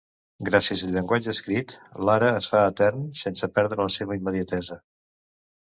Gràcies 0.47 0.79
al 0.85 0.93
llenguatge 0.95 1.29
escrit 1.33 1.75
l'ara 2.09 2.31
es 2.39 2.49
fa 2.55 2.63
etern 2.71 3.05
sense 3.23 3.53
perdre 3.59 3.81
la 3.87 3.97
seva 4.01 4.21
immediatesa. 4.23 4.81